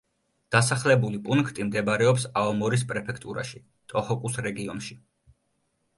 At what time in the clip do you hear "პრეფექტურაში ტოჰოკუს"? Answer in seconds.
2.93-4.41